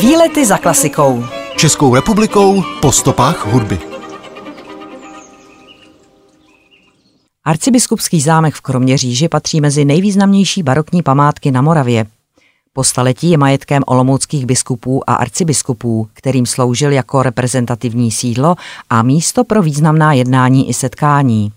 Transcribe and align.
Výlety 0.00 0.46
za 0.46 0.58
klasikou. 0.58 1.24
Českou 1.56 1.94
republikou 1.94 2.62
po 2.80 2.92
stopách 2.92 3.46
hudby. 3.46 3.78
Arcibiskupský 7.44 8.20
zámek 8.20 8.54
v 8.54 8.60
Kroměříži 8.60 9.28
patří 9.28 9.60
mezi 9.60 9.84
nejvýznamnější 9.84 10.62
barokní 10.62 11.02
památky 11.02 11.50
na 11.50 11.62
Moravě. 11.62 12.06
Po 12.72 12.84
staletí 12.84 13.30
je 13.30 13.38
majetkem 13.38 13.82
olomouckých 13.86 14.46
biskupů 14.46 15.10
a 15.10 15.14
arcibiskupů, 15.14 16.08
kterým 16.14 16.46
sloužil 16.46 16.92
jako 16.92 17.22
reprezentativní 17.22 18.10
sídlo 18.10 18.56
a 18.90 19.02
místo 19.02 19.44
pro 19.44 19.62
významná 19.62 20.12
jednání 20.12 20.68
i 20.68 20.74
setkání. 20.74 21.52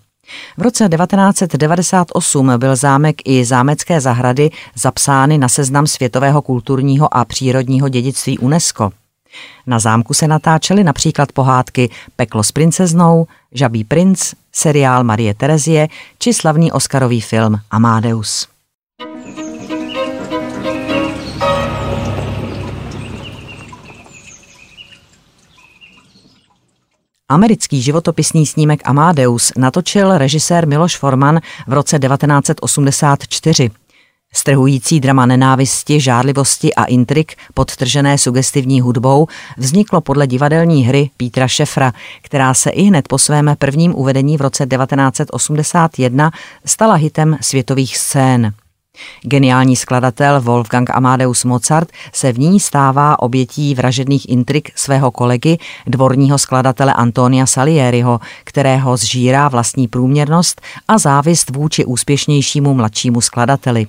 V 0.58 0.62
roce 0.62 0.90
1998 0.90 2.52
byl 2.58 2.76
zámek 2.76 3.16
i 3.26 3.46
zámecké 3.46 4.02
zahrady 4.02 4.50
zapsány 4.76 5.38
na 5.38 5.50
seznam 5.50 5.88
světového 5.88 6.42
kulturního 6.42 7.18
a 7.18 7.26
přírodního 7.26 7.90
dědictví 7.90 8.40
UNESCO. 8.40 8.92
Na 9.68 9.80
zámku 9.80 10.14
se 10.14 10.28
natáčely 10.28 10.84
například 10.84 11.32
pohádky 11.32 11.90
Peklo 12.16 12.44
s 12.44 12.52
princeznou, 12.52 13.28
Žabý 13.52 13.84
princ, 13.84 14.34
seriál 14.52 15.04
Marie 15.04 15.34
Terezie 15.34 15.88
či 16.20 16.34
slavný 16.34 16.72
Oscarový 16.72 17.22
film 17.22 17.60
Amadeus. 17.72 18.59
Americký 27.30 27.82
životopisný 27.82 28.46
snímek 28.46 28.82
Amadeus 28.86 29.52
natočil 29.58 30.18
režisér 30.18 30.68
Miloš 30.68 30.98
Forman 30.98 31.40
v 31.68 31.74
roce 31.74 32.00
1984. 32.00 33.72
Strhující 34.34 35.00
drama 35.00 35.26
nenávisti, 35.26 36.00
žádlivosti 36.00 36.74
a 36.74 36.86
intrik 36.86 37.36
podtržené 37.54 38.18
sugestivní 38.18 38.82
hudbou 38.82 39.28
vzniklo 39.58 40.02
podle 40.02 40.28
divadelní 40.28 40.84
hry 40.84 41.10
Pítra 41.18 41.48
Šefra, 41.48 41.94
která 42.22 42.54
se 42.54 42.70
i 42.70 42.84
hned 42.84 43.08
po 43.08 43.18
svém 43.18 43.56
prvním 43.60 43.96
uvedení 43.96 44.38
v 44.38 44.42
roce 44.42 44.66
1981 44.66 46.32
stala 46.66 46.96
hitem 46.96 47.38
světových 47.42 47.98
scén. 47.98 48.54
Geniální 49.22 49.76
skladatel 49.76 50.42
Wolfgang 50.42 50.90
Amadeus 50.90 51.44
Mozart 51.44 51.90
se 52.14 52.32
v 52.32 52.40
ní 52.40 52.60
stává 52.60 53.20
obětí 53.20 53.76
vražedných 53.76 54.30
intrik 54.30 54.72
svého 54.76 55.12
kolegy, 55.12 55.58
dvorního 55.88 56.38
skladatele 56.38 56.94
Antonia 56.94 57.46
Salieriho, 57.46 58.20
kterého 58.44 58.98
zžírá 58.98 59.48
vlastní 59.48 59.88
průměrnost 59.88 60.62
a 60.88 60.98
závist 60.98 61.50
vůči 61.50 61.86
úspěšnějšímu 61.86 62.74
mladšímu 62.74 63.22
skladateli. 63.22 63.88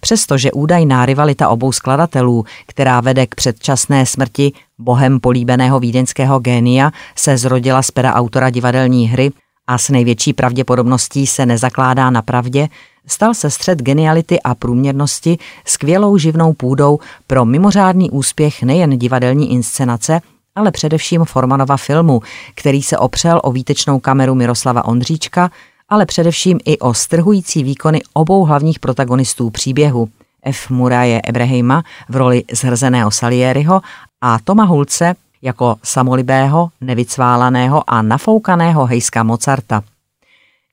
Přestože 0.00 0.52
údajná 0.52 1.06
rivalita 1.06 1.48
obou 1.48 1.72
skladatelů, 1.72 2.44
která 2.66 3.00
vede 3.00 3.26
k 3.26 3.34
předčasné 3.34 4.06
smrti 4.06 4.52
bohem 4.78 5.20
políbeného 5.20 5.80
vídeňského 5.80 6.38
génia, 6.38 6.90
se 7.16 7.38
zrodila 7.38 7.82
z 7.82 7.90
pera 7.90 8.14
autora 8.14 8.50
divadelní 8.50 9.08
hry 9.08 9.30
a 9.68 9.78
s 9.78 9.88
největší 9.88 10.32
pravděpodobností 10.32 11.26
se 11.26 11.46
nezakládá 11.46 12.10
na 12.10 12.22
pravdě, 12.22 12.68
stal 13.06 13.34
se 13.34 13.50
střed 13.50 13.82
geniality 13.82 14.40
a 14.40 14.54
průměrnosti 14.54 15.38
skvělou 15.64 16.18
živnou 16.18 16.52
půdou 16.52 16.98
pro 17.26 17.44
mimořádný 17.44 18.10
úspěch 18.10 18.62
nejen 18.62 18.98
divadelní 18.98 19.52
inscenace, 19.52 20.20
ale 20.54 20.70
především 20.70 21.24
Formanova 21.24 21.76
filmu, 21.76 22.20
který 22.54 22.82
se 22.82 22.98
opřel 22.98 23.40
o 23.44 23.52
výtečnou 23.52 24.00
kameru 24.00 24.34
Miroslava 24.34 24.84
Ondříčka, 24.84 25.50
ale 25.88 26.06
především 26.06 26.58
i 26.64 26.78
o 26.78 26.94
strhující 26.94 27.64
výkony 27.64 28.00
obou 28.12 28.44
hlavních 28.44 28.78
protagonistů 28.78 29.50
příběhu, 29.50 30.08
F. 30.42 30.70
Muraje 30.70 31.20
Ebrehima 31.24 31.82
v 32.08 32.16
roli 32.16 32.44
zhrzeného 32.52 33.10
Salieriho 33.10 33.80
a 34.20 34.38
Toma 34.44 34.64
Hulce 34.64 35.14
jako 35.42 35.76
samolibého, 35.82 36.68
nevycválaného 36.80 37.90
a 37.90 38.02
nafoukaného 38.02 38.86
hejska 38.86 39.22
Mozarta. 39.22 39.82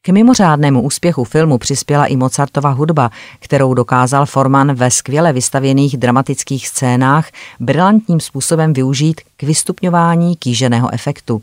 K 0.01 0.09
mimořádnému 0.09 0.81
úspěchu 0.81 1.23
filmu 1.23 1.57
přispěla 1.57 2.05
i 2.05 2.15
Mozartova 2.15 2.69
hudba, 2.69 3.11
kterou 3.39 3.73
dokázal 3.73 4.25
Forman 4.25 4.73
ve 4.73 4.91
skvěle 4.91 5.33
vystavěných 5.33 5.97
dramatických 5.97 6.67
scénách 6.67 7.29
brilantním 7.59 8.19
způsobem 8.19 8.73
využít 8.73 9.21
k 9.37 9.43
vystupňování 9.43 10.35
kýženého 10.35 10.93
efektu. 10.93 11.41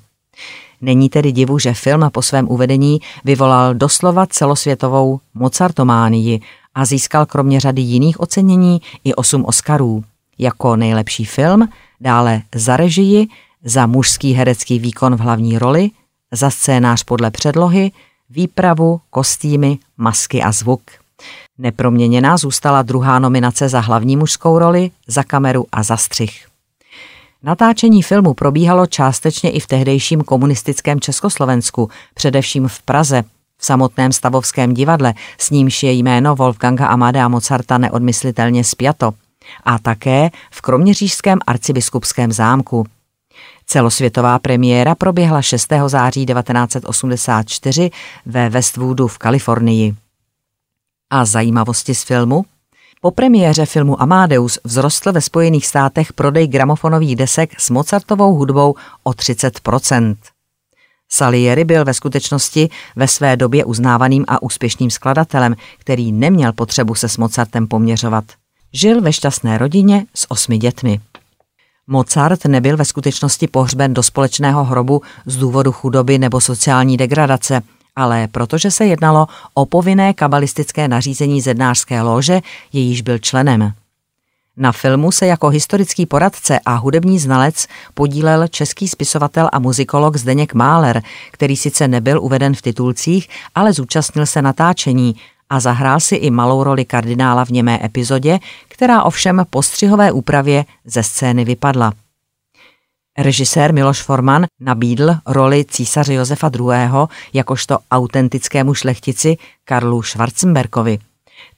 Není 0.80 1.08
tedy 1.08 1.32
divu, 1.32 1.58
že 1.58 1.74
film 1.74 2.10
po 2.12 2.22
svém 2.22 2.48
uvedení 2.48 3.00
vyvolal 3.24 3.74
doslova 3.74 4.26
celosvětovou 4.26 5.20
Mozartománii 5.34 6.40
a 6.74 6.84
získal 6.84 7.26
kromě 7.26 7.60
řady 7.60 7.82
jiných 7.82 8.20
ocenění 8.20 8.80
i 9.04 9.14
osm 9.14 9.44
Oscarů. 9.44 10.04
Jako 10.38 10.76
nejlepší 10.76 11.24
film, 11.24 11.68
dále 12.02 12.42
za 12.54 12.76
režii, 12.76 13.26
za 13.64 13.86
mužský 13.86 14.32
herecký 14.32 14.78
výkon 14.78 15.16
v 15.16 15.20
hlavní 15.20 15.58
roli, 15.58 15.90
za 16.32 16.50
scénář 16.50 17.02
podle 17.02 17.30
předlohy, 17.30 17.92
výpravu, 18.30 19.00
kostýmy, 19.10 19.78
masky 19.96 20.42
a 20.42 20.52
zvuk. 20.52 20.82
Neproměněná 21.58 22.36
zůstala 22.36 22.82
druhá 22.82 23.18
nominace 23.18 23.68
za 23.68 23.80
hlavní 23.80 24.16
mužskou 24.16 24.58
roli, 24.58 24.90
za 25.06 25.22
kameru 25.22 25.66
a 25.72 25.82
za 25.82 25.96
střih. 25.96 26.46
Natáčení 27.42 28.02
filmu 28.02 28.34
probíhalo 28.34 28.86
částečně 28.86 29.50
i 29.50 29.60
v 29.60 29.66
tehdejším 29.66 30.20
komunistickém 30.20 31.00
Československu, 31.00 31.90
především 32.14 32.68
v 32.68 32.82
Praze, 32.82 33.22
v 33.58 33.64
samotném 33.64 34.12
stavovském 34.12 34.74
divadle, 34.74 35.14
s 35.38 35.50
nímž 35.50 35.82
je 35.82 35.92
jméno 35.92 36.36
Wolfganga 36.36 36.86
Amadea 36.86 37.28
Mozarta 37.28 37.78
neodmyslitelně 37.78 38.64
spjato, 38.64 39.12
a 39.64 39.78
také 39.78 40.30
v 40.50 40.60
kroměřížském 40.60 41.38
arcibiskupském 41.46 42.32
zámku. 42.32 42.86
Celosvětová 43.66 44.38
premiéra 44.38 44.94
proběhla 44.94 45.42
6. 45.42 45.72
září 45.86 46.26
1984 46.26 47.90
ve 48.26 48.48
Westvoodu 48.48 49.08
v 49.08 49.18
Kalifornii. 49.18 49.94
A 51.10 51.24
zajímavosti 51.24 51.94
z 51.94 52.02
filmu? 52.02 52.44
Po 53.00 53.10
premiéře 53.10 53.66
filmu 53.66 54.02
Amadeus 54.02 54.58
vzrostl 54.64 55.12
ve 55.12 55.20
Spojených 55.20 55.66
státech 55.66 56.12
prodej 56.12 56.48
gramofonových 56.48 57.16
desek 57.16 57.60
s 57.60 57.70
Mozartovou 57.70 58.34
hudbou 58.34 58.74
o 59.02 59.10
30% 59.10 60.16
Salieri 61.14 61.64
byl 61.64 61.84
ve 61.84 61.94
skutečnosti 61.94 62.70
ve 62.96 63.08
své 63.08 63.36
době 63.36 63.64
uznávaným 63.64 64.24
a 64.28 64.42
úspěšným 64.42 64.90
skladatelem, 64.90 65.56
který 65.78 66.12
neměl 66.12 66.52
potřebu 66.52 66.94
se 66.94 67.08
s 67.08 67.16
Mozartem 67.16 67.66
poměřovat. 67.66 68.24
Žil 68.72 69.00
ve 69.00 69.12
šťastné 69.12 69.58
rodině 69.58 70.06
s 70.14 70.30
osmi 70.30 70.58
dětmi. 70.58 71.00
Mozart 71.86 72.44
nebyl 72.44 72.76
ve 72.76 72.84
skutečnosti 72.84 73.48
pohřben 73.48 73.94
do 73.94 74.02
společného 74.02 74.64
hrobu 74.64 75.02
z 75.26 75.36
důvodu 75.36 75.72
chudoby 75.72 76.18
nebo 76.18 76.40
sociální 76.40 76.96
degradace, 76.96 77.62
ale 77.96 78.28
protože 78.28 78.70
se 78.70 78.86
jednalo 78.86 79.26
o 79.54 79.66
povinné 79.66 80.14
kabalistické 80.14 80.88
nařízení 80.88 81.40
zednářské 81.40 82.02
lože, 82.02 82.40
jejíž 82.72 83.02
byl 83.02 83.18
členem. 83.18 83.72
Na 84.56 84.72
filmu 84.72 85.12
se 85.12 85.26
jako 85.26 85.48
historický 85.48 86.06
poradce 86.06 86.60
a 86.66 86.74
hudební 86.74 87.18
znalec 87.18 87.66
podílel 87.94 88.48
český 88.48 88.88
spisovatel 88.88 89.48
a 89.52 89.58
muzikolog 89.58 90.16
Zdeněk 90.16 90.54
Máler, 90.54 91.02
který 91.30 91.56
sice 91.56 91.88
nebyl 91.88 92.22
uveden 92.22 92.54
v 92.54 92.62
titulcích, 92.62 93.28
ale 93.54 93.72
zúčastnil 93.72 94.26
se 94.26 94.42
natáčení 94.42 95.16
a 95.52 95.60
zahrál 95.60 96.00
si 96.00 96.14
i 96.14 96.30
malou 96.30 96.64
roli 96.64 96.84
kardinála 96.84 97.44
v 97.44 97.50
němé 97.50 97.78
epizodě, 97.84 98.38
která 98.68 99.02
ovšem 99.02 99.46
po 99.50 99.62
střihové 99.62 100.12
úpravě 100.12 100.64
ze 100.84 101.02
scény 101.02 101.44
vypadla. 101.44 101.92
Režisér 103.18 103.74
Miloš 103.74 104.02
Forman 104.02 104.46
nabídl 104.60 105.14
roli 105.26 105.64
císaře 105.64 106.14
Josefa 106.14 106.50
II. 106.58 107.06
jakožto 107.32 107.78
autentickému 107.90 108.74
šlechtici 108.74 109.36
Karlu 109.64 110.02
Schwarzenberkovi. 110.02 110.98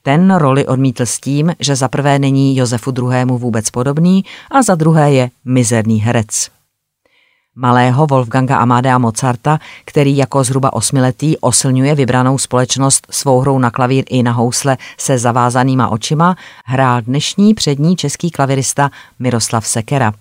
Ten 0.01 0.35
roli 0.35 0.65
odmítl 0.67 1.05
s 1.05 1.19
tím, 1.19 1.53
že 1.59 1.75
za 1.75 1.87
prvé 1.87 2.19
není 2.19 2.57
Josefu 2.57 2.93
II. 2.97 3.25
vůbec 3.25 3.69
podobný 3.69 4.25
a 4.51 4.61
za 4.61 4.75
druhé 4.75 5.13
je 5.13 5.29
mizerný 5.45 6.01
herec. 6.01 6.54
Malého 7.57 8.07
Wolfganga 8.07 8.57
Amadea 8.57 8.97
Mozarta, 8.97 9.59
který 9.85 10.17
jako 10.17 10.43
zhruba 10.43 10.73
osmiletý 10.73 11.37
oslňuje 11.37 11.95
vybranou 11.95 12.37
společnost 12.37 13.07
svou 13.09 13.39
hrou 13.39 13.59
na 13.59 13.71
klavír 13.71 14.03
i 14.09 14.23
na 14.23 14.31
housle 14.31 14.77
se 14.97 15.17
zavázanýma 15.17 15.87
očima, 15.87 16.35
hrál 16.65 17.01
dnešní 17.01 17.53
přední 17.53 17.95
český 17.95 18.31
klavirista 18.31 18.91
Miroslav 19.19 19.67
Sekera. 19.67 20.13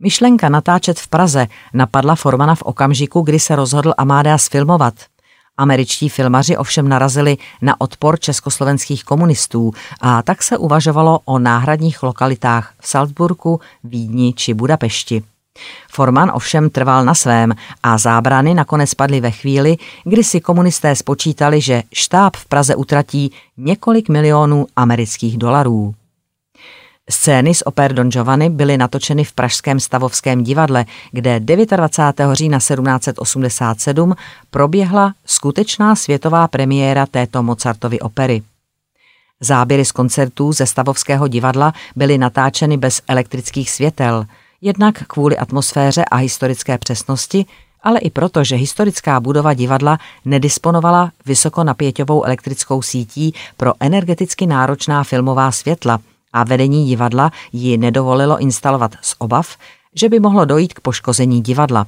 Myšlenka 0.00 0.48
natáčet 0.48 1.00
v 1.00 1.08
Praze 1.08 1.46
napadla 1.74 2.14
Formana 2.14 2.54
v 2.54 2.62
okamžiku, 2.62 3.20
kdy 3.20 3.38
se 3.38 3.56
rozhodl 3.56 3.94
Amadea 3.98 4.38
sfilmovat. 4.38 4.94
Američtí 5.56 6.08
filmaři 6.08 6.56
ovšem 6.56 6.88
narazili 6.88 7.36
na 7.62 7.80
odpor 7.80 8.20
československých 8.20 9.04
komunistů 9.04 9.72
a 10.00 10.22
tak 10.22 10.42
se 10.42 10.58
uvažovalo 10.58 11.20
o 11.24 11.38
náhradních 11.38 12.02
lokalitách 12.02 12.74
v 12.80 12.88
Salzburgu, 12.88 13.60
Vídni 13.84 14.32
či 14.32 14.54
Budapešti. 14.54 15.22
Forman 15.90 16.30
ovšem 16.34 16.70
trval 16.70 17.04
na 17.04 17.14
svém 17.14 17.54
a 17.82 17.98
zábrany 17.98 18.54
nakonec 18.54 18.94
padly 18.94 19.20
ve 19.20 19.30
chvíli, 19.30 19.76
kdy 20.04 20.24
si 20.24 20.40
komunisté 20.40 20.96
spočítali, 20.96 21.60
že 21.60 21.82
štáb 21.92 22.36
v 22.36 22.46
Praze 22.46 22.76
utratí 22.76 23.32
několik 23.56 24.08
milionů 24.08 24.66
amerických 24.76 25.38
dolarů. 25.38 25.94
Scény 27.10 27.54
z 27.54 27.62
oper 27.66 27.92
Don 27.92 28.10
Giovanni 28.10 28.50
byly 28.50 28.78
natočeny 28.78 29.24
v 29.24 29.32
Pražském 29.32 29.80
stavovském 29.80 30.44
divadle, 30.44 30.84
kde 31.12 31.40
29. 31.40 32.34
října 32.34 32.58
1787 32.58 34.14
proběhla 34.50 35.12
skutečná 35.26 35.96
světová 35.96 36.48
premiéra 36.48 37.06
této 37.06 37.42
Mozartovy 37.42 38.00
opery. 38.00 38.42
Záběry 39.40 39.84
z 39.84 39.92
koncertů 39.92 40.52
ze 40.52 40.66
stavovského 40.66 41.28
divadla 41.28 41.72
byly 41.96 42.18
natáčeny 42.18 42.76
bez 42.76 43.02
elektrických 43.08 43.70
světel, 43.70 44.26
jednak 44.60 45.02
kvůli 45.06 45.38
atmosféře 45.38 46.04
a 46.04 46.16
historické 46.16 46.78
přesnosti, 46.78 47.46
ale 47.82 47.98
i 47.98 48.10
proto, 48.10 48.44
že 48.44 48.56
historická 48.56 49.20
budova 49.20 49.54
divadla 49.54 49.98
nedisponovala 50.24 51.12
vysokonapěťovou 51.26 52.24
elektrickou 52.24 52.82
sítí 52.82 53.34
pro 53.56 53.72
energeticky 53.80 54.46
náročná 54.46 55.04
filmová 55.04 55.52
světla– 55.52 55.98
a 56.36 56.44
vedení 56.44 56.86
divadla 56.86 57.30
ji 57.52 57.78
nedovolilo 57.78 58.38
instalovat 58.38 58.92
z 59.02 59.14
obav, 59.18 59.56
že 59.94 60.08
by 60.08 60.20
mohlo 60.20 60.44
dojít 60.44 60.74
k 60.74 60.80
poškození 60.80 61.40
divadla. 61.40 61.86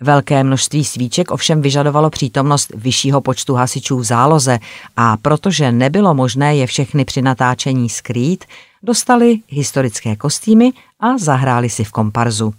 Velké 0.00 0.44
množství 0.44 0.84
svíček 0.84 1.30
ovšem 1.30 1.62
vyžadovalo 1.62 2.10
přítomnost 2.10 2.72
vyššího 2.74 3.20
počtu 3.20 3.54
hasičů 3.54 3.98
v 3.98 4.04
záloze 4.04 4.58
a 4.96 5.16
protože 5.16 5.72
nebylo 5.72 6.14
možné 6.14 6.56
je 6.56 6.66
všechny 6.66 7.04
při 7.04 7.22
natáčení 7.22 7.88
skrýt, 7.88 8.44
dostali 8.82 9.38
historické 9.48 10.16
kostýmy 10.16 10.72
a 11.00 11.18
zahráli 11.18 11.70
si 11.70 11.84
v 11.84 11.92
komparzu. 11.92 12.54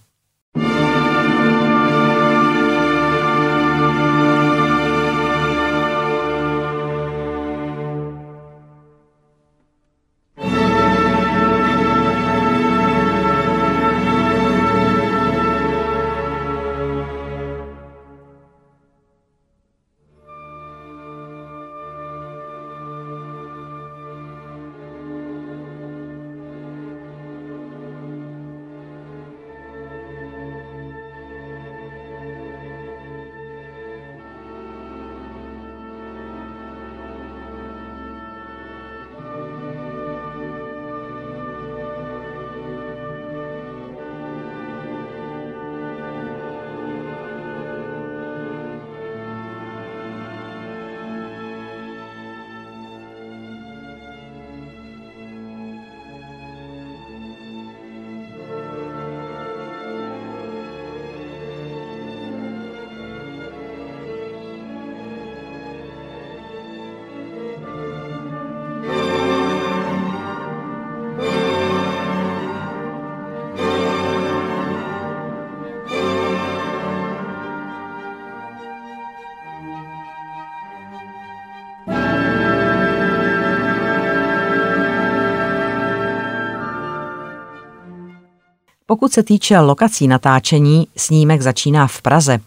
Pokud 88.91 89.13
se 89.13 89.23
týče 89.23 89.59
lokací 89.59 90.07
natáčení, 90.07 90.87
snímek 90.97 91.41
začíná 91.41 91.87
v 91.87 92.01
Praze. 92.01 92.39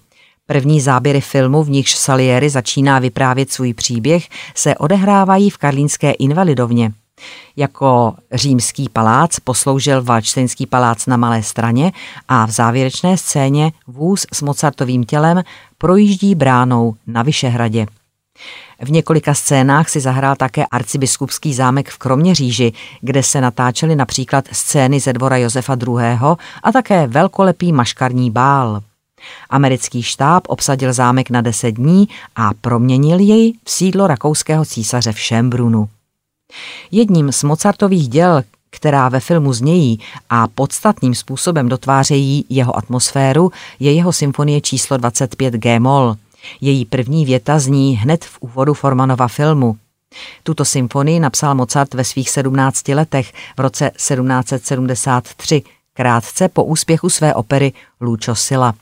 První 0.46 0.80
záběry 0.80 1.20
filmu, 1.20 1.64
v 1.64 1.70
nichž 1.70 1.94
Salieri 1.94 2.50
začíná 2.50 2.98
vyprávět 2.98 3.52
svůj 3.52 3.74
příběh, 3.74 4.28
se 4.54 4.76
odehrávají 4.76 5.50
v 5.50 5.58
Karlínské 5.58 6.10
invalidovně. 6.10 6.92
Jako 7.56 8.14
římský 8.32 8.88
palác 8.88 9.40
posloužil 9.40 10.02
Valčtejnský 10.02 10.66
palác 10.66 11.06
na 11.06 11.16
Malé 11.16 11.42
straně 11.42 11.92
a 12.28 12.46
v 12.46 12.50
závěrečné 12.50 13.16
scéně 13.18 13.72
vůz 13.86 14.26
s 14.32 14.42
Mozartovým 14.42 15.04
tělem 15.04 15.42
projíždí 15.78 16.34
bránou 16.34 16.94
na 17.06 17.22
Vyšehradě. 17.22 17.86
V 18.84 18.90
několika 18.90 19.34
scénách 19.34 19.88
si 19.88 20.00
zahrál 20.00 20.36
také 20.36 20.66
arcibiskupský 20.66 21.54
zámek 21.54 21.88
v 21.88 21.98
Kroměříži, 21.98 22.72
kde 23.00 23.22
se 23.22 23.40
natáčely 23.40 23.96
například 23.96 24.44
scény 24.52 25.00
ze 25.00 25.12
dvora 25.12 25.36
Josefa 25.36 25.76
II. 25.86 25.96
a 26.62 26.72
také 26.72 27.06
velkolepý 27.06 27.72
maškarní 27.72 28.30
bál. 28.30 28.82
Americký 29.50 30.02
štáb 30.02 30.42
obsadil 30.48 30.92
zámek 30.92 31.30
na 31.30 31.40
deset 31.40 31.70
dní 31.70 32.08
a 32.36 32.50
proměnil 32.60 33.18
jej 33.18 33.52
v 33.64 33.70
sídlo 33.70 34.06
rakouského 34.06 34.64
císaře 34.64 35.12
v 35.12 35.18
Šembrunu. 35.18 35.88
Jedním 36.90 37.32
z 37.32 37.42
Mozartových 37.42 38.08
děl, 38.08 38.42
která 38.70 39.08
ve 39.08 39.20
filmu 39.20 39.52
znějí 39.52 40.00
a 40.30 40.48
podstatným 40.48 41.14
způsobem 41.14 41.68
dotvářejí 41.68 42.44
jeho 42.48 42.76
atmosféru, 42.76 43.52
je 43.80 43.92
jeho 43.92 44.12
symfonie 44.12 44.60
číslo 44.60 44.96
25 44.96 45.54
G-moll. 45.54 46.16
Její 46.60 46.84
první 46.84 47.24
věta 47.24 47.58
zní 47.58 47.96
hned 47.96 48.24
v 48.24 48.38
úvodu 48.40 48.74
Formanova 48.74 49.28
filmu. 49.28 49.76
Tuto 50.42 50.64
symfonii 50.64 51.20
napsal 51.20 51.54
Mozart 51.54 51.94
ve 51.94 52.04
svých 52.04 52.30
17 52.30 52.88
letech 52.88 53.32
v 53.56 53.60
roce 53.60 53.90
1773, 53.96 55.62
krátce 55.94 56.48
po 56.48 56.64
úspěchu 56.64 57.10
své 57.10 57.34
opery 57.34 57.72
Lucio 58.00 58.34
Silla. 58.34 58.74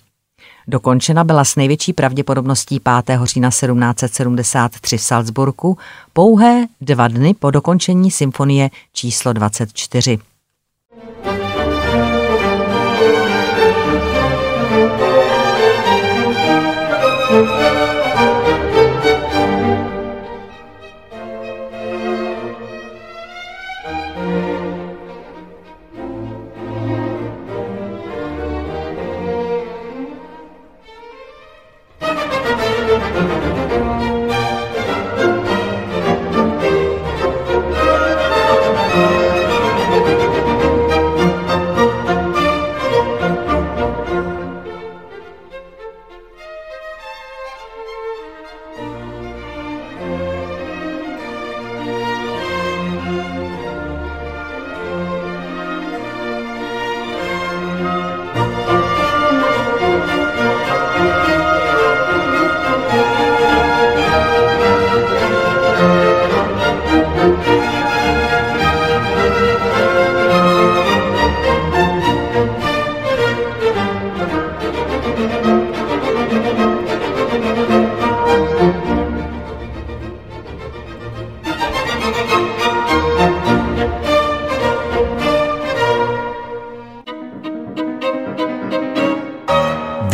Dokončena 0.69 1.25
byla 1.25 1.45
s 1.45 1.57
největší 1.57 1.93
pravděpodobností 1.93 2.81
5. 3.07 3.21
října 3.25 3.51
1773 3.51 4.99
v 4.99 5.03
Salzburgu, 5.03 5.79
pouhé 6.13 6.67
dva 6.81 7.09
dny 7.09 7.35
po 7.35 7.51
dokončení 7.51 8.11
symfonie 8.11 8.71
číslo 8.93 9.33
24. 9.33 10.19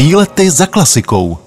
Výlety 0.09 0.51
za 0.51 0.67
klasikou. 0.67 1.39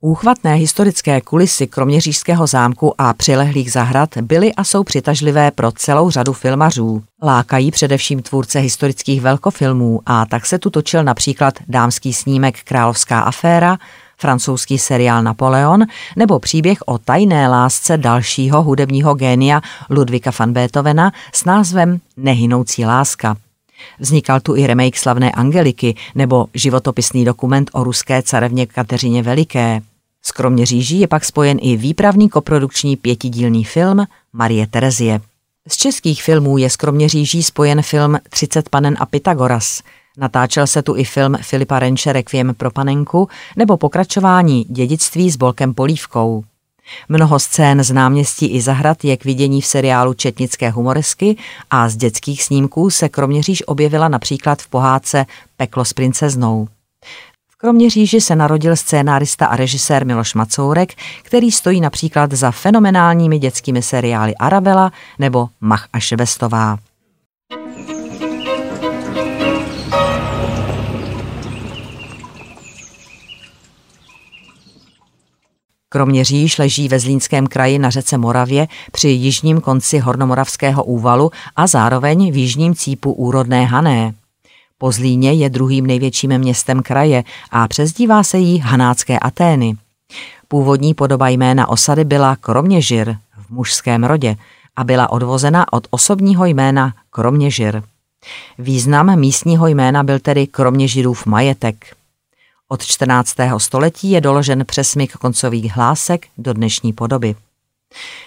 Úchvatné 0.00 0.54
historické 0.54 1.20
kulisy 1.20 1.66
Kroměřížského 1.66 2.46
zámku 2.46 2.94
a 2.98 3.12
přilehlých 3.12 3.72
zahrad 3.72 4.16
byly 4.16 4.54
a 4.54 4.64
jsou 4.64 4.84
přitažlivé 4.84 5.50
pro 5.50 5.72
celou 5.72 6.10
řadu 6.10 6.32
filmařů. 6.32 7.02
Lákají 7.22 7.70
především 7.70 8.22
tvůrce 8.22 8.58
historických 8.58 9.20
velkofilmů 9.20 10.00
a 10.06 10.26
tak 10.26 10.46
se 10.46 10.58
tu 10.58 10.70
točil 10.70 11.04
například 11.04 11.54
dámský 11.68 12.12
snímek 12.12 12.62
Královská 12.62 13.20
aféra, 13.20 13.78
francouzský 14.18 14.78
seriál 14.78 15.22
Napoleon 15.22 15.84
nebo 16.16 16.38
příběh 16.38 16.78
o 16.86 16.98
tajné 16.98 17.48
lásce 17.48 17.96
dalšího 17.96 18.62
hudebního 18.62 19.14
génia 19.14 19.60
Ludvika 19.90 20.30
van 20.38 20.52
Beethovena 20.52 21.12
s 21.32 21.44
názvem 21.44 21.98
Nehynoucí 22.16 22.84
láska. 22.84 23.36
Vznikal 23.98 24.40
tu 24.40 24.56
i 24.56 24.66
remake 24.66 24.98
slavné 24.98 25.32
Angeliky 25.32 25.94
nebo 26.14 26.46
životopisný 26.54 27.24
dokument 27.24 27.70
o 27.72 27.84
ruské 27.84 28.22
carevně 28.22 28.66
Kateřině 28.66 29.22
Veliké. 29.22 29.80
S 30.22 30.32
Kroměříží 30.32 31.00
je 31.00 31.08
pak 31.08 31.24
spojen 31.24 31.58
i 31.60 31.76
výpravný 31.76 32.28
koprodukční 32.28 32.96
pětidílný 32.96 33.64
film 33.64 34.06
Marie 34.32 34.66
Terezie. 34.66 35.20
Z 35.68 35.76
českých 35.76 36.22
filmů 36.22 36.58
je 36.58 36.70
s 36.70 36.76
Kroměříží 36.76 37.42
spojen 37.42 37.82
film 37.82 38.18
30 38.30 38.68
panen 38.68 38.96
a 39.00 39.06
Pythagoras. 39.06 39.82
Natáčel 40.18 40.66
se 40.66 40.82
tu 40.82 40.96
i 40.96 41.04
film 41.04 41.36
Filipa 41.42 41.78
Renče 41.78 42.12
Requiem 42.12 42.54
pro 42.54 42.70
panenku 42.70 43.28
nebo 43.56 43.76
pokračování 43.76 44.64
dědictví 44.64 45.30
s 45.30 45.36
Bolkem 45.36 45.74
Polívkou. 45.74 46.44
Mnoho 47.08 47.38
scén 47.38 47.84
z 47.84 47.90
náměstí 47.90 48.46
i 48.46 48.60
zahrad 48.60 49.04
je 49.04 49.16
k 49.16 49.24
vidění 49.24 49.60
v 49.60 49.66
seriálu 49.66 50.14
Četnické 50.14 50.70
humoresky 50.70 51.36
a 51.70 51.88
z 51.88 51.96
dětských 51.96 52.42
snímků 52.42 52.90
se 52.90 53.08
Kroměříž 53.08 53.62
objevila 53.66 54.08
například 54.08 54.62
v 54.62 54.68
pohádce 54.68 55.26
Peklo 55.56 55.84
s 55.84 55.92
princeznou. 55.92 56.68
Kroměříži 57.58 58.20
se 58.20 58.36
narodil 58.36 58.76
scénárista 58.76 59.46
a 59.46 59.56
režisér 59.56 60.06
Miloš 60.06 60.34
Macourek, 60.34 60.94
který 61.22 61.52
stojí 61.52 61.80
například 61.80 62.32
za 62.32 62.50
fenomenálními 62.50 63.38
dětskými 63.38 63.82
seriály 63.82 64.34
Arabela 64.34 64.92
nebo 65.18 65.48
Mach 65.60 65.88
a 65.92 66.00
Švestová. 66.00 66.78
Kroměříž 75.94 76.58
leží 76.58 76.88
ve 76.88 76.98
Zlínském 76.98 77.46
kraji 77.46 77.78
na 77.78 77.90
řece 77.90 78.18
Moravě 78.18 78.68
při 78.92 79.08
jižním 79.08 79.60
konci 79.60 79.98
Hornomoravského 79.98 80.84
úvalu 80.84 81.30
a 81.56 81.66
zároveň 81.66 82.32
v 82.32 82.36
jižním 82.36 82.74
cípu 82.74 83.12
úrodné 83.12 83.64
Hané. 83.64 84.14
Pozlíně 84.78 85.32
je 85.32 85.50
druhým 85.50 85.86
největším 85.86 86.38
městem 86.38 86.82
kraje 86.82 87.24
a 87.50 87.68
přezdívá 87.68 88.22
se 88.22 88.38
jí 88.38 88.58
Hanácké 88.58 89.18
Atény. 89.18 89.76
Původní 90.48 90.94
podoba 90.94 91.28
jména 91.28 91.68
osady 91.68 92.04
byla 92.04 92.36
Kroměžir 92.36 93.16
v 93.46 93.50
mužském 93.50 94.04
rodě 94.04 94.36
a 94.76 94.84
byla 94.84 95.10
odvozena 95.10 95.72
od 95.72 95.86
osobního 95.90 96.44
jména 96.44 96.94
Kroměžir. 97.10 97.82
Význam 98.58 99.18
místního 99.18 99.66
jména 99.66 100.02
byl 100.02 100.18
tedy 100.18 100.46
Kroměžirův 100.46 101.26
majetek. 101.26 101.96
Od 102.74 102.86
14. 102.86 103.34
století 103.58 104.10
je 104.10 104.20
doložen 104.20 104.64
přesmyk 104.66 105.12
koncových 105.12 105.72
hlásek 105.72 106.26
do 106.38 106.52
dnešní 106.52 106.92
podoby. 106.92 107.34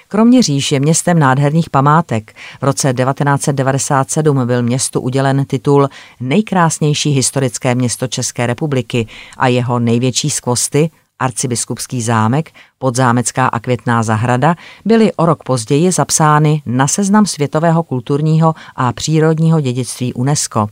Kroměříž 0.08 0.72
je 0.72 0.80
městem 0.80 1.20
nádherných 1.20 1.70
památek. 1.70 2.36
V 2.62 2.63
roce 2.63 2.94
1997 2.94 4.48
byl 4.48 4.63
městu 4.63 5.01
udělen 5.01 5.46
titul 5.46 5.89
Nejkrásnější 6.20 7.10
historické 7.10 7.75
město 7.75 8.08
České 8.08 8.48
republiky 8.48 9.08
a 9.38 9.48
jeho 9.48 9.80
největší 9.80 10.30
skvosty, 10.30 10.89
arcibiskupský 11.20 12.01
zámek, 12.01 12.51
podzámecká 12.77 13.48
a 13.48 13.60
květná 13.60 14.04
zahrada, 14.04 14.56
byly 14.86 15.13
o 15.13 15.25
rok 15.25 15.44
později 15.44 15.92
zapsány 15.92 16.62
na 16.66 16.88
seznam 16.88 17.25
světového 17.25 17.84
kulturního 17.84 18.56
a 18.75 18.94
přírodního 18.94 19.62
dědictví 19.62 20.13
UNESCO. 20.13 20.68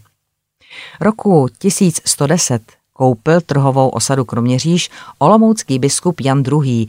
Roku 1.01 1.48
1110 1.60 2.75
koupil 2.97 3.41
trhovou 3.41 3.89
osadu 3.89 4.25
Kroměříž 4.25 4.89
olomoucký 5.19 5.79
biskup 5.79 6.19
Jan 6.21 6.43
II 6.51 6.87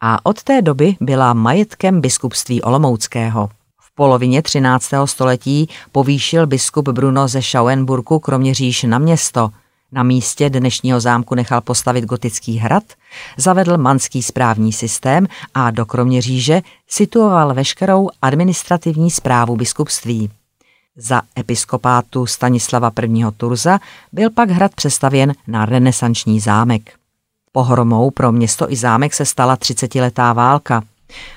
a 0.00 0.26
od 0.26 0.42
té 0.42 0.62
doby 0.62 0.96
byla 1.00 1.34
majetkem 1.34 2.00
biskupství 2.00 2.62
Olomouckého. 2.62 3.48
V 3.80 3.94
polovině 3.94 4.42
13. 4.42 4.90
století 5.04 5.68
povýšil 5.92 6.46
biskup 6.46 6.88
Bruno 6.88 7.28
ze 7.28 7.42
Schauenburgu 7.42 8.18
Kroměříž 8.18 8.82
na 8.82 8.98
město. 8.98 9.50
Na 9.92 10.02
místě 10.02 10.50
dnešního 10.50 11.00
zámku 11.00 11.34
nechal 11.34 11.60
postavit 11.60 12.04
gotický 12.04 12.58
hrad, 12.58 12.84
zavedl 13.36 13.78
manský 13.78 14.22
správní 14.22 14.72
systém 14.72 15.26
a 15.54 15.70
do 15.70 15.86
Kroměříže 15.86 16.60
situoval 16.88 17.54
veškerou 17.54 18.08
administrativní 18.22 19.10
zprávu 19.10 19.56
biskupství. 19.56 20.30
Za 21.00 21.22
episkopátu 21.38 22.26
Stanislava 22.26 22.92
I. 23.02 23.24
Turza 23.36 23.78
byl 24.12 24.30
pak 24.30 24.50
hrad 24.50 24.74
přestavěn 24.74 25.34
na 25.46 25.64
renesanční 25.64 26.40
zámek. 26.40 26.92
Pohromou 27.52 28.10
pro 28.10 28.32
město 28.32 28.72
i 28.72 28.76
zámek 28.76 29.14
se 29.14 29.24
stala 29.24 29.56
třicetiletá 29.56 30.32
válka. 30.32 30.82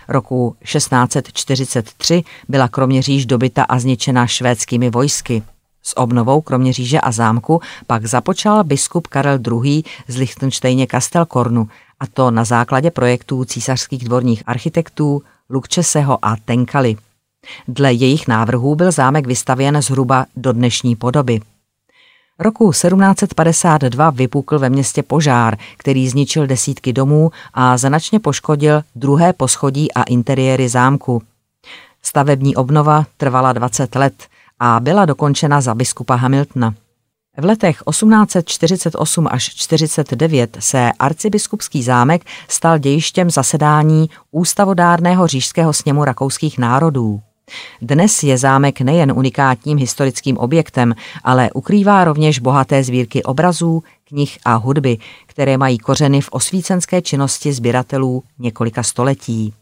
Roku 0.07 0.55
1643 0.63 2.23
byla 2.49 2.67
Kroměříž 2.67 3.25
dobyta 3.25 3.63
a 3.63 3.79
zničena 3.79 4.27
švédskými 4.27 4.89
vojsky. 4.89 5.43
S 5.83 5.97
obnovou 5.97 6.41
Kroměříže 6.41 7.01
a 7.01 7.11
zámku 7.11 7.61
pak 7.87 8.05
započal 8.05 8.63
biskup 8.63 9.07
Karel 9.07 9.39
II. 9.63 9.83
z 10.07 10.17
Lichtenštejně 10.17 10.87
Kastelkornu, 10.87 11.67
a 11.99 12.07
to 12.07 12.31
na 12.31 12.43
základě 12.43 12.91
projektů 12.91 13.45
císařských 13.45 14.03
dvorních 14.03 14.43
architektů 14.45 15.23
Lukčeseho 15.49 16.25
a 16.25 16.35
Tenkaly. 16.45 16.97
Dle 17.67 17.93
jejich 17.93 18.27
návrhů 18.27 18.75
byl 18.75 18.91
zámek 18.91 19.27
vystavěn 19.27 19.81
zhruba 19.81 20.25
do 20.35 20.53
dnešní 20.53 20.95
podoby. 20.95 21.41
Roku 22.39 22.71
1752 22.71 24.09
vypukl 24.09 24.59
ve 24.59 24.69
městě 24.69 25.03
požár, 25.03 25.57
který 25.77 26.09
zničil 26.09 26.47
desítky 26.47 26.93
domů 26.93 27.31
a 27.53 27.77
značně 27.77 28.19
poškodil 28.19 28.81
druhé 28.95 29.33
poschodí 29.33 29.93
a 29.93 30.03
interiéry 30.03 30.69
zámku. 30.69 31.21
Stavební 32.01 32.55
obnova 32.55 33.05
trvala 33.17 33.53
20 33.53 33.95
let 33.95 34.27
a 34.59 34.79
byla 34.79 35.05
dokončena 35.05 35.61
za 35.61 35.75
biskupa 35.75 36.15
Hamiltona. 36.15 36.73
V 37.37 37.45
letech 37.45 37.83
1848 37.89 39.27
až 39.31 39.55
49 39.55 40.57
se 40.59 40.91
arcibiskupský 40.99 41.83
zámek 41.83 42.25
stal 42.47 42.77
dějištěm 42.77 43.29
zasedání 43.29 44.09
Ústavodárného 44.31 45.27
říšského 45.27 45.73
sněmu 45.73 46.05
rakouských 46.05 46.57
národů. 46.57 47.21
Dnes 47.81 48.23
je 48.23 48.37
zámek 48.37 48.81
nejen 48.81 49.11
unikátním 49.11 49.77
historickým 49.77 50.37
objektem, 50.37 50.95
ale 51.23 51.51
ukrývá 51.51 52.03
rovněž 52.03 52.39
bohaté 52.39 52.83
sbírky 52.83 53.23
obrazů, 53.23 53.83
knih 54.07 54.37
a 54.45 54.55
hudby, 54.55 54.97
které 55.25 55.57
mají 55.57 55.77
kořeny 55.77 56.21
v 56.21 56.29
osvícenské 56.31 57.01
činnosti 57.01 57.53
sběratelů 57.53 58.23
několika 58.39 58.83
století. 58.83 59.53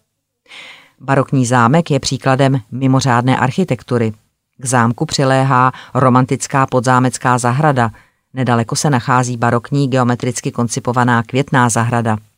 Barokní 1.00 1.46
zámek 1.46 1.92
je 1.92 2.00
příkladem 2.00 2.62
mimořádné 2.72 3.38
architektury. 3.38 4.14
K 4.58 4.66
zámku 4.66 5.06
přiléhá 5.06 5.72
romantická 5.94 6.66
podzámecká 6.66 7.38
zahrada, 7.38 7.92
nedaleko 8.34 8.76
se 8.76 8.90
nachází 8.90 9.38
barokní 9.38 9.88
geometricky 9.88 10.52
koncipovaná 10.52 11.24
květná 11.24 11.70
zahrada– 11.70 12.18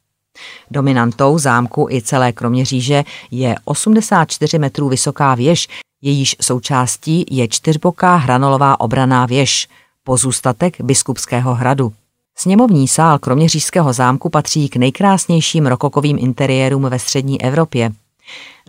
Dominantou 0.72 1.38
zámku 1.38 1.88
i 1.90 2.02
celé 2.02 2.32
Kroměříže 2.32 3.04
je 3.32 3.56
84 3.66 4.60
metrů 4.60 4.90
vysoká 4.90 5.36
věž, 5.36 5.68
jejíž 6.02 6.36
součástí 6.42 7.26
je 7.32 7.48
čtyřboká 7.48 8.16
hranolová 8.16 8.80
obraná 8.80 9.26
věž, 9.26 9.68
pozůstatek 10.04 10.82
biskupského 10.82 11.54
hradu. 11.54 11.94
Sněmovní 12.38 12.88
sál 12.88 13.20
Kroměřížského 13.20 13.94
zámku 13.94 14.30
patří 14.30 14.70
k 14.70 14.76
nejkrásnějším 14.76 15.68
rokokovým 15.68 16.18
interiérům 16.20 16.84
ve 16.84 17.00
střední 17.00 17.42
Evropě. 17.42 17.92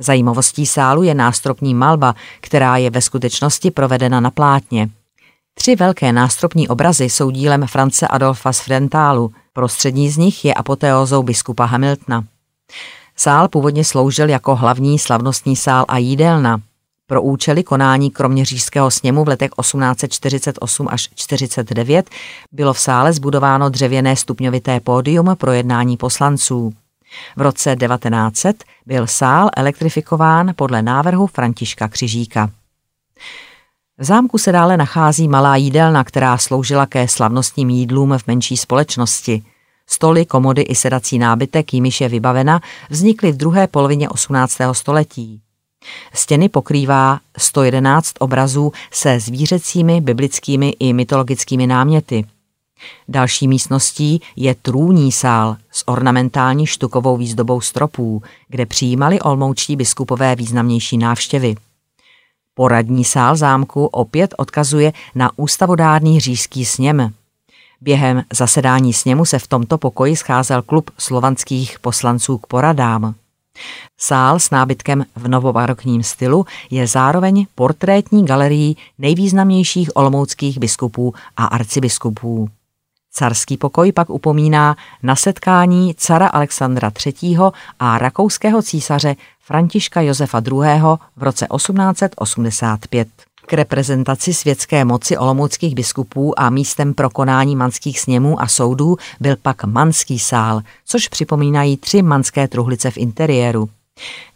Zajímavostí 0.00 0.66
sálu 0.66 1.02
je 1.02 1.14
nástropní 1.14 1.74
malba, 1.74 2.14
která 2.40 2.76
je 2.76 2.90
ve 2.90 3.00
skutečnosti 3.00 3.70
provedena 3.70 4.20
na 4.20 4.30
plátně. 4.30 4.88
Tři 5.54 5.76
velké 5.76 6.12
nástropní 6.12 6.68
obrazy 6.68 7.04
jsou 7.04 7.30
dílem 7.30 7.66
France 7.66 8.08
Adolfa 8.08 8.52
z 8.52 8.60
Frentálu, 8.60 9.32
Prostřední 9.52 10.10
z 10.10 10.16
nich 10.16 10.44
je 10.44 10.54
apoteózou 10.54 11.22
biskupa 11.22 11.64
Hamiltona. 11.64 12.24
Sál 13.16 13.48
původně 13.48 13.84
sloužil 13.84 14.28
jako 14.28 14.56
hlavní 14.56 14.98
slavnostní 14.98 15.56
sál 15.56 15.84
a 15.88 15.98
jídelna. 15.98 16.60
Pro 17.06 17.22
účely 17.22 17.62
konání 17.62 18.10
kroměřížského 18.10 18.90
sněmu 18.90 19.24
v 19.24 19.28
letech 19.28 19.50
1848 19.60 20.88
až 20.90 21.08
49 21.14 22.10
bylo 22.52 22.72
v 22.72 22.80
sále 22.80 23.12
zbudováno 23.12 23.68
dřevěné 23.68 24.16
stupňovité 24.16 24.80
pódium 24.80 25.36
pro 25.38 25.52
jednání 25.52 25.96
poslanců. 25.96 26.72
V 27.36 27.40
roce 27.40 27.76
1900 27.76 28.64
byl 28.86 29.06
sál 29.06 29.50
elektrifikován 29.56 30.52
podle 30.56 30.82
návrhu 30.82 31.26
Františka 31.26 31.88
Křižíka. 31.88 32.50
V 34.02 34.04
zámku 34.04 34.38
se 34.38 34.52
dále 34.52 34.76
nachází 34.76 35.28
malá 35.28 35.56
jídelna, 35.56 36.04
která 36.04 36.38
sloužila 36.38 36.86
ke 36.86 37.08
slavnostním 37.08 37.70
jídlům 37.70 38.18
v 38.18 38.26
menší 38.26 38.56
společnosti. 38.56 39.42
Stoly, 39.86 40.26
komody 40.26 40.62
i 40.62 40.74
sedací 40.74 41.18
nábytek, 41.18 41.74
jimiž 41.74 42.00
je 42.00 42.08
vybavena, 42.08 42.60
vznikly 42.90 43.32
v 43.32 43.36
druhé 43.36 43.66
polovině 43.66 44.08
18. 44.08 44.58
století. 44.72 45.40
Stěny 46.14 46.48
pokrývá 46.48 47.20
111 47.38 48.12
obrazů 48.18 48.72
se 48.90 49.20
zvířecími, 49.20 50.00
biblickými 50.00 50.74
i 50.78 50.92
mytologickými 50.92 51.66
náměty. 51.66 52.24
Další 53.08 53.48
místností 53.48 54.20
je 54.36 54.54
trůní 54.54 55.12
sál 55.12 55.56
s 55.72 55.88
ornamentální 55.88 56.66
štukovou 56.66 57.16
výzdobou 57.16 57.60
stropů, 57.60 58.22
kde 58.48 58.66
přijímali 58.66 59.20
olmoučtí 59.20 59.76
biskupové 59.76 60.36
významnější 60.36 60.98
návštěvy. 60.98 61.56
Poradní 62.54 63.04
sál 63.04 63.36
zámku 63.36 63.86
opět 63.86 64.34
odkazuje 64.38 64.92
na 65.14 65.30
ústavodárný 65.36 66.20
říšský 66.20 66.64
sněm. 66.64 67.12
Během 67.80 68.22
zasedání 68.32 68.92
sněmu 68.92 69.24
se 69.24 69.38
v 69.38 69.46
tomto 69.46 69.78
pokoji 69.78 70.16
scházel 70.16 70.62
klub 70.62 70.90
slovanských 70.98 71.78
poslanců 71.78 72.38
k 72.38 72.46
poradám. 72.46 73.14
Sál 73.98 74.38
s 74.38 74.50
nábytkem 74.50 75.04
v 75.16 75.28
novobarokním 75.28 76.02
stylu 76.02 76.46
je 76.70 76.86
zároveň 76.86 77.46
portrétní 77.54 78.24
galerií 78.26 78.76
nejvýznamnějších 78.98 79.96
olomouckých 79.96 80.58
biskupů 80.58 81.14
a 81.36 81.44
arcibiskupů. 81.44 82.48
Carský 83.14 83.56
pokoj 83.56 83.92
pak 83.92 84.10
upomíná 84.10 84.76
na 85.02 85.16
setkání 85.16 85.94
cara 85.94 86.26
Alexandra 86.26 86.92
III. 87.06 87.36
a 87.78 87.98
rakouského 87.98 88.62
císaře 88.62 89.16
Františka 89.40 90.00
Josefa 90.00 90.42
II. 90.50 90.80
v 91.16 91.22
roce 91.22 91.46
1885. 91.56 93.08
K 93.46 93.52
reprezentaci 93.52 94.34
světské 94.34 94.84
moci 94.84 95.18
olomouckých 95.18 95.74
biskupů 95.74 96.40
a 96.40 96.50
místem 96.50 96.94
pro 96.94 97.10
konání 97.10 97.56
manských 97.56 98.00
sněmů 98.00 98.42
a 98.42 98.48
soudů 98.48 98.96
byl 99.20 99.36
pak 99.42 99.64
manský 99.64 100.18
sál, 100.18 100.60
což 100.86 101.08
připomínají 101.08 101.76
tři 101.76 102.02
manské 102.02 102.48
truhlice 102.48 102.90
v 102.90 102.96
interiéru. 102.96 103.68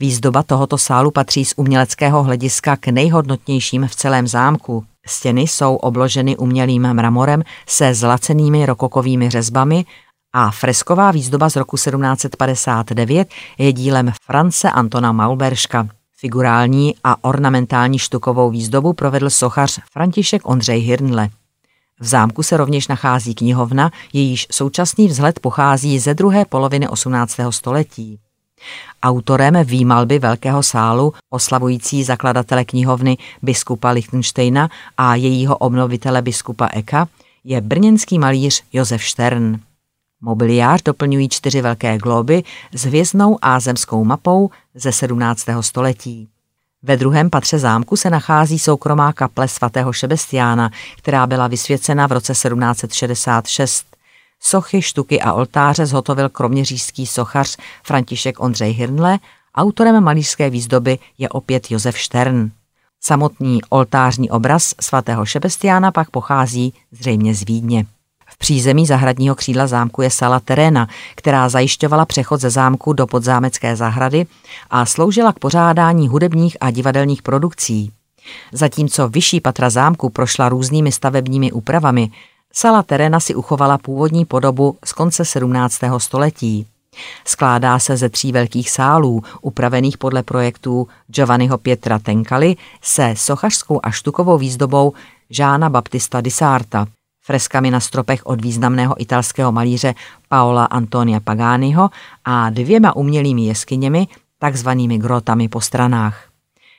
Výzdoba 0.01 0.43
tohoto 0.43 0.79
sálu 0.79 1.11
patří 1.11 1.45
z 1.45 1.55
uměleckého 1.57 2.23
hlediska 2.23 2.77
k 2.77 2.87
nejhodnotnějším 2.87 3.87
v 3.87 3.95
celém 3.95 4.29
zámku. 4.29 4.85
Stěny 5.07 5.41
jsou 5.41 5.77
obloženy 5.77 6.37
umělým 6.37 6.95
mramorem 6.95 7.43
se 7.69 7.95
zlacenými 7.95 8.67
rokokovými 8.67 9.31
řezbami 9.31 9.85
a 10.33 10.51
fresková 10.51 11.11
výzdoba 11.11 11.51
z 11.51 11.57
roku 11.57 11.77
1759 11.77 13.29
je 13.59 13.73
dílem 13.73 14.13
France 14.23 14.71
Antona 14.71 15.13
Maulberška. 15.13 15.89
Figurální 16.19 16.95
a 17.05 17.25
ornamentální 17.25 17.99
štukovou 17.99 18.51
výzdobu 18.51 18.93
provedl 18.93 19.31
sochař 19.31 19.81
František 19.93 20.49
Ondřej 20.49 20.81
Hirnle. 20.81 21.29
V 22.01 22.07
zámku 22.07 22.43
se 22.43 22.57
rovněž 22.57 22.89
nachází 22.89 23.35
knihovna, 23.35 23.91
jejíž 24.13 24.47
současný 24.53 25.09
vzhled 25.09 25.41
pochází 25.41 25.99
ze 25.99 26.15
druhé 26.15 26.45
poloviny 26.45 26.89
18. 26.89 27.37
století. 27.51 28.19
Autorem 29.03 29.65
výmalby 29.65 30.19
Velkého 30.19 30.63
sálu, 30.63 31.13
oslavující 31.31 32.05
zakladatele 32.05 32.65
knihovny 32.65 33.17
biskupa 33.43 33.91
Lichtensteina 33.91 34.69
a 34.97 35.15
jejího 35.15 35.57
obnovitele 35.57 36.23
biskupa 36.23 36.69
Eka, 36.73 37.09
je 37.45 37.61
brněnský 37.61 38.19
malíř 38.19 38.63
Josef 38.73 39.03
Štern. 39.03 39.61
Mobiliář 40.21 40.83
doplňují 40.83 41.29
čtyři 41.29 41.63
velké 41.63 41.99
globy 41.99 42.43
s 42.73 42.85
hvězdnou 42.85 43.39
a 43.43 43.61
zemskou 43.61 44.05
mapou 44.05 44.51
ze 44.75 44.93
17. 44.93 45.47
století. 45.61 46.29
Ve 46.83 46.97
druhém 46.97 47.31
patře 47.31 47.59
zámku 47.59 47.97
se 47.97 48.11
nachází 48.11 48.59
soukromá 48.59 49.13
kaple 49.13 49.49
svatého 49.49 49.93
Šebestiána, 49.93 50.71
která 50.99 51.27
byla 51.27 51.47
vysvěcena 51.47 52.07
v 52.07 52.13
roce 52.13 52.33
1766. 52.33 53.96
Sochy, 54.41 54.83
štuky 54.83 55.21
a 55.21 55.33
oltáře 55.33 55.87
zhotovil 55.87 56.29
kroměřížský 56.29 57.07
sochař 57.07 57.57
František 57.85 58.41
Ondřej 58.41 58.73
Hirnle, 58.73 59.19
autorem 59.55 60.05
malířské 60.05 60.51
výzdoby 60.51 60.99
je 61.19 61.29
opět 61.29 61.71
Josef 61.71 61.99
Štern. 61.99 62.51
Samotný 63.01 63.61
oltářní 63.71 64.31
obraz 64.31 64.75
svatého 64.81 65.27
Šebestiána 65.27 65.93
pak 65.93 66.11
pochází 66.11 66.75
zřejmě 66.93 67.35
z 67.35 67.45
Vídně. 67.45 67.87
V 68.27 68.39
přízemí 68.39 68.87
zahradního 68.87 69.35
křídla 69.35 69.67
zámku 69.67 70.03
je 70.03 70.11
sala 70.11 70.41
teréna, 70.41 70.89
která 71.15 71.49
zajišťovala 71.49 72.05
přechod 72.05 72.41
ze 72.41 72.51
zámku 72.51 72.93
do 72.93 73.07
podzámecké 73.07 73.77
zahrady 73.77 74.27
a 74.71 74.87
sloužila 74.87 75.33
k 75.33 75.39
pořádání 75.39 76.09
hudebních 76.09 76.57
a 76.61 76.71
divadelních 76.71 77.23
produkcí. 77.23 77.93
Zatímco 78.53 79.09
vyšší 79.09 79.41
patra 79.41 79.71
zámku 79.71 80.11
prošla 80.11 80.49
různými 80.49 80.93
stavebními 80.93 81.53
úpravami, 81.53 82.11
sala 82.53 82.83
teréna 82.83 83.21
si 83.21 83.35
uchovala 83.35 83.79
původní 83.79 84.25
podobu 84.25 84.77
z 84.85 84.93
konce 84.93 85.25
17. 85.25 85.79
století. 85.99 86.67
Skládá 87.25 87.79
se 87.79 87.97
ze 87.97 88.09
tří 88.09 88.33
velkých 88.33 88.71
sálů, 88.71 89.23
upravených 89.41 89.99
podle 89.99 90.23
projektů 90.23 90.89
Giovanniho 91.09 91.59
Pietra 91.59 91.99
Tenkali 91.99 92.57
se 92.83 93.15
sochařskou 93.17 93.81
a 93.83 93.91
štukovou 93.91 94.39
výzdobou 94.39 94.93
Žána 95.31 95.71
Baptista 95.71 96.21
di 96.21 96.31
Sarta– 96.31 96.87
freskami 97.27 97.71
na 97.71 97.81
stropech 97.81 98.27
od 98.27 98.41
významného 98.41 99.03
italského 99.03 99.53
malíře 99.53 99.95
Paola 100.29 100.65
Antonia 100.65 101.21
Paganiho 101.21 101.91
a 102.25 102.51
dvěma 102.51 102.97
umělými 102.97 103.43
jeskyněmi, 103.43 104.07
takzvanými 104.39 104.99
grotami 104.99 105.49
po 105.49 105.61
stranách. 105.61 106.29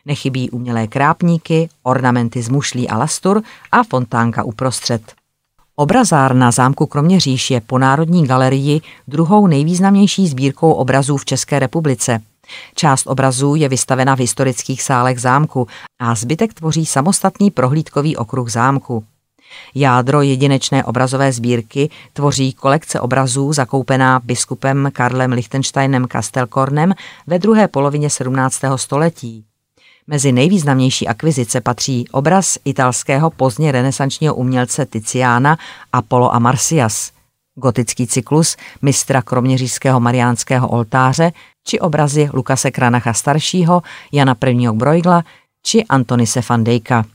Nechybí 0.05 0.49
umělé 0.49 0.87
krápníky, 0.87 1.69
ornamenty 1.83 2.41
z 2.41 2.49
mušlí 2.49 2.89
a 2.89 2.97
lastur 2.97 3.41
a 3.71 3.83
fontánka 3.83 4.43
uprostřed. 4.43 5.16
Obrazárna 5.79 6.51
zámku 6.51 6.85
Kroměříž 6.85 7.51
je 7.51 7.61
po 7.61 7.77
Národní 7.77 8.27
galerii 8.27 8.81
druhou 9.07 9.47
nejvýznamnější 9.47 10.27
sbírkou 10.27 10.71
obrazů 10.71 11.17
v 11.17 11.25
České 11.25 11.59
republice. 11.59 12.21
Část 12.75 13.07
obrazů 13.07 13.55
je 13.55 13.69
vystavena 13.69 14.15
v 14.15 14.19
historických 14.19 14.81
sálech 14.81 15.21
zámku 15.21 15.67
a 15.99 16.15
zbytek 16.15 16.53
tvoří 16.53 16.85
samostatný 16.85 17.51
prohlídkový 17.51 18.17
okruh 18.17 18.49
zámku. 18.49 19.03
Jádro 19.75 20.21
jedinečné 20.21 20.83
obrazové 20.83 21.31
sbírky 21.31 21.89
tvoří 22.13 22.53
kolekce 22.53 22.99
obrazů 22.99 23.53
zakoupená 23.53 24.21
biskupem 24.23 24.89
Karlem 24.93 25.31
Lichtensteinem 25.31 26.07
Kastelkornem 26.07 26.93
ve 27.27 27.39
druhé 27.39 27.67
polovině 27.67 28.09
17. 28.09 28.61
století. 28.75 29.43
Mezi 30.09 30.31
nejvýznamnější 30.31 31.07
akvizice 31.07 31.61
patří 31.61 32.05
obraz 32.11 32.57
italského 32.65 33.29
pozdně 33.29 33.71
renesančního 33.71 34.35
umělce 34.35 34.85
Tiziana 34.85 35.57
Apollo 35.93 36.35
a 36.35 36.39
Marcias, 36.39 37.11
gotický 37.55 38.07
cyklus 38.07 38.57
mistra 38.81 39.21
kroměřížského 39.21 39.99
mariánského 39.99 40.67
oltáře 40.67 41.31
či 41.67 41.79
obrazy 41.79 42.29
Lukase 42.33 42.71
Kranacha 42.71 43.13
staršího, 43.13 43.81
Jana 44.11 44.35
I. 44.47 44.67
Brojgla 44.71 45.23
či 45.63 45.83
Antonise 45.83 46.41
van 46.49 46.63
Dijka. 46.63 47.05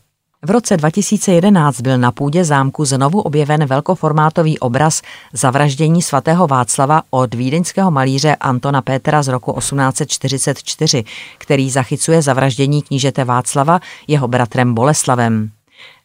V 0.46 0.50
roce 0.50 0.76
2011 0.76 1.80
byl 1.80 1.98
na 1.98 2.12
půdě 2.12 2.44
zámku 2.44 2.84
znovu 2.84 3.20
objeven 3.20 3.66
velkoformátový 3.66 4.58
obraz 4.58 5.02
Zavraždění 5.32 6.02
svatého 6.02 6.46
Václava 6.46 7.02
od 7.10 7.34
vídeňského 7.34 7.90
malíře 7.90 8.34
Antona 8.34 8.82
Pétera 8.82 9.22
z 9.22 9.28
roku 9.28 9.52
1844, 9.58 11.04
který 11.38 11.70
zachycuje 11.70 12.22
zavraždění 12.22 12.82
knížete 12.82 13.24
Václava 13.24 13.80
jeho 14.08 14.28
bratrem 14.28 14.74
Boleslavem. 14.74 15.50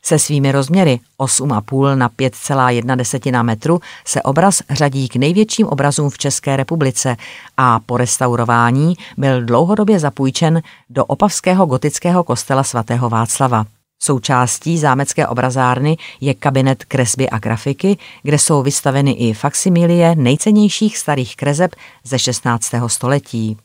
Se 0.03 0.19
svými 0.19 0.51
rozměry 0.51 0.99
8,5 1.19 1.95
na 1.95 2.09
5,1 2.09 3.43
metru 3.43 3.79
se 4.05 4.21
obraz 4.21 4.61
řadí 4.69 5.07
k 5.07 5.15
největším 5.15 5.67
obrazům 5.67 6.09
v 6.09 6.17
České 6.17 6.57
republice 6.57 7.17
a 7.57 7.79
po 7.79 7.97
restaurování 7.97 8.95
byl 9.17 9.45
dlouhodobě 9.45 9.99
zapůjčen 9.99 10.61
do 10.89 11.05
opavského 11.05 11.65
gotického 11.65 12.23
kostela 12.23 12.63
svatého 12.63 13.09
Václava. 13.09 13.65
Součástí 13.99 14.77
zámecké 14.77 15.27
obrazárny 15.27 15.97
je 16.21 16.33
kabinet 16.33 16.85
kresby 16.85 17.29
a 17.29 17.39
grafiky, 17.39 17.97
kde 18.23 18.39
jsou 18.39 18.63
vystaveny 18.63 19.11
i 19.11 19.33
faksimilie 19.33 20.15
nejcennějších 20.15 20.97
starých 20.97 21.35
kreseb 21.35 21.75
ze 22.03 22.19
16. 22.19 22.71
století. 22.87 23.57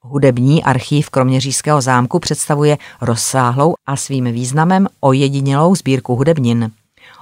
Hudební 0.00 0.64
archív 0.64 1.10
Kroměřížského 1.10 1.80
zámku 1.80 2.18
představuje 2.18 2.78
rozsáhlou 3.00 3.74
a 3.86 3.96
svým 3.96 4.24
významem 4.24 4.88
ojedinělou 5.00 5.74
sbírku 5.74 6.16
hudebnin. 6.16 6.70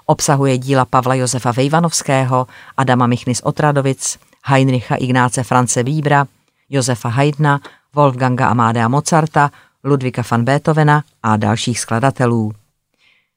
Obsahuje 0.07 0.59
díla 0.59 0.85
Pavla 0.85 1.15
Josefa 1.15 1.53
Vejvanovského, 1.53 2.47
Adama 2.77 3.07
Michny 3.07 3.35
z 3.35 3.41
Otradovic, 3.45 4.19
Heinricha 4.45 4.97
Ignáce 4.97 5.43
France 5.43 5.83
Víbra, 5.83 6.27
Josefa 6.71 7.09
Haydna, 7.09 7.61
Wolfganga 7.95 8.49
Amádea 8.49 8.89
Mozarta, 8.89 9.51
Ludvika 9.85 10.23
van 10.31 10.45
Beethovena 10.45 11.03
a 11.27 11.37
dalších 11.37 11.81
skladatelů. 11.81 12.53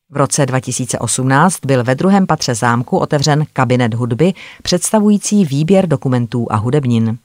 V 0.10 0.18
roce 0.18 0.46
2018 0.46 1.66
byl 1.66 1.84
ve 1.84 1.96
druhém 1.96 2.28
patře 2.28 2.56
zámku 2.56 2.98
otevřen 2.98 3.46
kabinet 3.54 3.94
hudby 3.94 4.34
představující 4.64 5.46
výběr 5.46 5.88
dokumentů 5.88 6.48
a 6.50 6.56
hudebnin. 6.56 7.18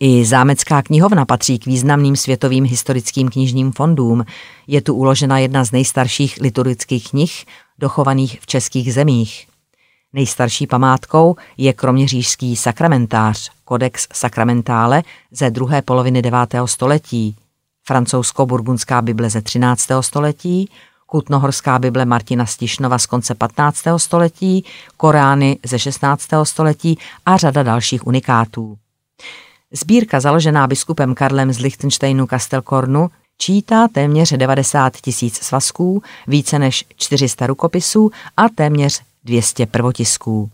I 0.00 0.24
zámecká 0.24 0.82
knihovna 0.82 1.24
patří 1.24 1.58
k 1.58 1.66
významným 1.66 2.16
světovým 2.16 2.64
historickým 2.64 3.28
knižním 3.28 3.72
fondům. 3.72 4.24
Je 4.66 4.80
tu 4.80 4.94
uložena 4.94 5.38
jedna 5.38 5.64
z 5.64 5.72
nejstarších 5.72 6.38
liturgických 6.40 7.10
knih 7.10 7.44
dochovaných 7.78 8.40
v 8.40 8.46
českých 8.46 8.94
zemích. 8.94 9.46
Nejstarší 10.12 10.66
památkou 10.66 11.36
je 11.56 11.72
kroměřížský 11.72 12.56
sakramentář 12.56 13.50
Codex 13.68 14.08
Sacramentale 14.12 15.02
ze 15.30 15.50
druhé 15.50 15.82
poloviny 15.82 16.22
9. 16.22 16.38
století, 16.64 17.36
francouzsko-burgundská 17.84 19.02
Bible 19.02 19.30
ze 19.30 19.42
13. 19.42 19.88
století, 20.00 20.70
Kutnohorská 21.06 21.78
Bible 21.78 22.04
Martina 22.04 22.46
Stišnova 22.46 22.98
z 22.98 23.06
konce 23.06 23.34
15. 23.34 23.84
století, 23.96 24.64
Korány 24.96 25.58
ze 25.66 25.78
16. 25.78 26.28
století 26.42 26.98
a 27.26 27.36
řada 27.36 27.62
dalších 27.62 28.06
unikátů. 28.06 28.78
Sbírka 29.72 30.20
založená 30.20 30.66
biskupem 30.66 31.14
Karlem 31.14 31.52
z 31.52 31.58
Lichtensteinu 31.58 32.26
Kastelkornu 32.26 33.10
čítá 33.38 33.88
téměř 33.88 34.32
90 34.32 34.96
tisíc 34.96 35.36
svazků, 35.36 36.02
více 36.26 36.58
než 36.58 36.84
400 36.96 37.46
rukopisů 37.46 38.10
a 38.36 38.48
téměř 38.48 39.02
200 39.24 39.66
prvotisků. 39.66 40.50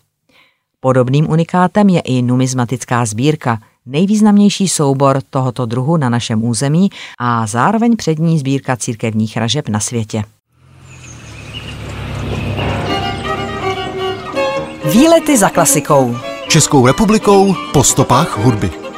Podobným 0.80 1.30
unikátem 1.30 1.88
je 1.88 2.00
i 2.00 2.22
numizmatická 2.22 3.04
sbírka, 3.04 3.58
nejvýznamnější 3.90 4.68
soubor 4.68 5.20
tohoto 5.30 5.66
druhu 5.66 5.96
na 5.96 6.08
našem 6.08 6.44
území 6.44 6.90
a 7.18 7.46
zároveň 7.46 7.96
přední 7.96 8.38
sbírka 8.38 8.76
církevních 8.76 9.36
ražeb 9.36 9.68
na 9.68 9.80
světě. 9.80 10.24
Výlety 14.92 15.38
za 15.38 15.48
klasikou. 15.48 16.16
Českou 16.48 16.86
republikou 16.86 17.54
po 17.72 17.84
stopách 17.84 18.38
hudby. 18.38 18.89